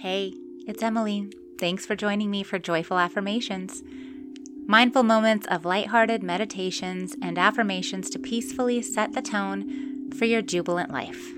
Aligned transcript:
Hey, 0.00 0.34
it's 0.64 0.80
Emily. 0.80 1.28
Thanks 1.58 1.84
for 1.84 1.96
joining 1.96 2.30
me 2.30 2.44
for 2.44 2.56
Joyful 2.60 3.00
Affirmations. 3.00 3.82
Mindful 4.64 5.02
moments 5.02 5.44
of 5.48 5.64
lighthearted 5.64 6.22
meditations 6.22 7.16
and 7.20 7.36
affirmations 7.36 8.08
to 8.10 8.20
peacefully 8.20 8.80
set 8.80 9.14
the 9.14 9.22
tone 9.22 10.12
for 10.12 10.24
your 10.24 10.40
jubilant 10.40 10.92
life. 10.92 11.32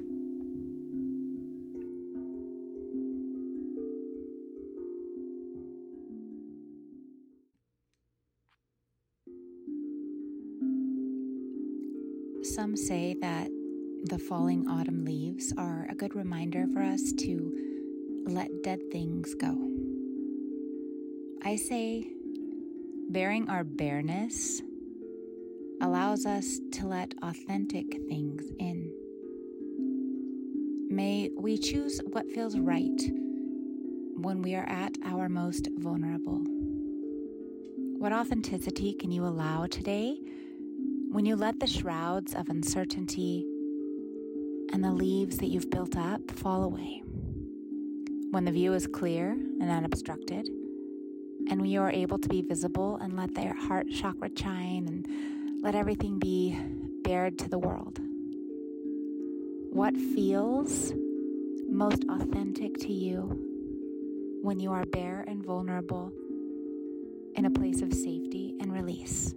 Some 12.42 12.76
say 12.76 13.16
that 13.22 13.48
the 14.04 14.18
falling 14.18 14.68
autumn 14.68 15.06
leaves 15.06 15.54
are 15.56 15.86
a 15.88 15.94
good 15.94 16.14
reminder 16.14 16.66
for 16.74 16.82
us 16.82 17.10
to 17.12 17.69
let 18.30 18.62
dead 18.62 18.80
things 18.90 19.34
go. 19.34 19.56
I 21.42 21.56
say 21.56 22.06
baring 23.10 23.48
our 23.48 23.64
bareness 23.64 24.62
allows 25.80 26.26
us 26.26 26.60
to 26.72 26.86
let 26.86 27.14
authentic 27.22 27.86
things 28.08 28.44
in. 28.58 28.92
May 30.90 31.30
we 31.36 31.58
choose 31.58 32.00
what 32.12 32.30
feels 32.30 32.58
right 32.58 33.00
when 34.16 34.42
we 34.42 34.54
are 34.54 34.68
at 34.68 34.96
our 35.04 35.28
most 35.28 35.68
vulnerable. 35.78 36.42
What 37.98 38.12
authenticity 38.12 38.94
can 38.94 39.10
you 39.10 39.24
allow 39.24 39.66
today 39.66 40.18
when 41.10 41.26
you 41.26 41.36
let 41.36 41.58
the 41.58 41.66
shrouds 41.66 42.34
of 42.34 42.48
uncertainty 42.48 43.46
and 44.72 44.84
the 44.84 44.92
leaves 44.92 45.38
that 45.38 45.48
you've 45.48 45.70
built 45.70 45.96
up 45.96 46.30
fall 46.30 46.62
away. 46.62 47.02
When 48.30 48.44
the 48.44 48.52
view 48.52 48.74
is 48.74 48.86
clear 48.86 49.32
and 49.32 49.70
unobstructed, 49.70 50.48
and 51.48 51.68
you 51.68 51.80
are 51.80 51.90
able 51.90 52.16
to 52.18 52.28
be 52.28 52.42
visible 52.42 52.96
and 52.98 53.16
let 53.16 53.34
their 53.34 53.54
heart 53.54 53.88
chakra 53.92 54.30
shine 54.36 54.86
and 54.86 55.62
let 55.64 55.74
everything 55.74 56.20
be 56.20 56.56
bared 57.02 57.38
to 57.40 57.48
the 57.48 57.58
world. 57.58 57.98
What 59.72 59.96
feels 59.96 60.92
most 61.68 62.04
authentic 62.08 62.78
to 62.78 62.92
you 62.92 64.38
when 64.42 64.60
you 64.60 64.70
are 64.70 64.86
bare 64.86 65.24
and 65.26 65.44
vulnerable 65.44 66.12
in 67.34 67.46
a 67.46 67.50
place 67.50 67.82
of 67.82 67.92
safety 67.92 68.54
and 68.60 68.72
release? 68.72 69.34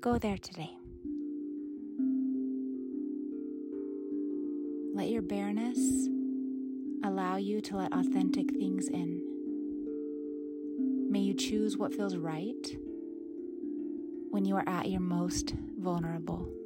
Go 0.00 0.18
there 0.18 0.38
today. 0.38 0.70
Let 4.94 5.08
your 5.10 5.22
bareness 5.22 6.08
you 7.40 7.60
to 7.62 7.76
let 7.76 7.92
authentic 7.92 8.50
things 8.50 8.88
in. 8.88 9.22
May 11.10 11.20
you 11.20 11.34
choose 11.34 11.76
what 11.76 11.94
feels 11.94 12.16
right 12.16 12.76
when 14.30 14.44
you 14.44 14.56
are 14.56 14.68
at 14.68 14.88
your 14.88 15.00
most 15.00 15.54
vulnerable. 15.78 16.59